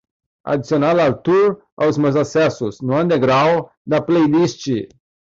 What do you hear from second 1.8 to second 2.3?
aos meus